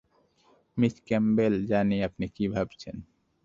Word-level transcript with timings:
Miss 0.77 0.95
Campbell, 1.07 1.53
জানি, 1.65 1.97
আপনি 2.03 2.25
কী 2.35 2.45
ভাবছেন। 2.47 2.95